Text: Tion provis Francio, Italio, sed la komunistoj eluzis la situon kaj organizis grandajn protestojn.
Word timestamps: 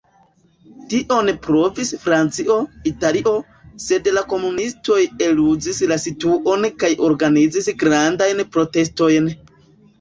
Tion 0.93 1.27
provis 1.47 1.91
Francio, 2.05 2.55
Italio, 2.93 3.35
sed 3.85 4.11
la 4.17 4.25
komunistoj 4.33 4.99
eluzis 5.29 5.85
la 5.95 6.01
situon 6.07 6.69
kaj 6.83 6.93
organizis 7.13 7.73
grandajn 7.87 8.47
protestojn. 8.59 9.33